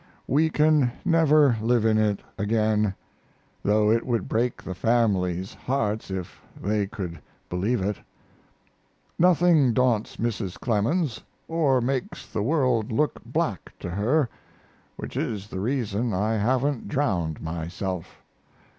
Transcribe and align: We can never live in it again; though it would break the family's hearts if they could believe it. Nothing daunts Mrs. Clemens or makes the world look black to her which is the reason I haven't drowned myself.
We 0.25 0.49
can 0.49 0.91
never 1.05 1.57
live 1.61 1.85
in 1.85 1.99
it 1.99 2.21
again; 2.35 2.95
though 3.61 3.91
it 3.91 4.03
would 4.03 4.27
break 4.27 4.63
the 4.63 4.73
family's 4.73 5.53
hearts 5.53 6.09
if 6.09 6.41
they 6.59 6.87
could 6.87 7.21
believe 7.51 7.81
it. 7.83 7.97
Nothing 9.19 9.73
daunts 9.73 10.17
Mrs. 10.17 10.59
Clemens 10.59 11.21
or 11.47 11.81
makes 11.81 12.25
the 12.25 12.41
world 12.41 12.91
look 12.91 13.23
black 13.23 13.73
to 13.77 13.91
her 13.91 14.27
which 14.95 15.15
is 15.15 15.45
the 15.47 15.59
reason 15.59 16.15
I 16.15 16.31
haven't 16.33 16.87
drowned 16.87 17.39
myself. 17.39 18.23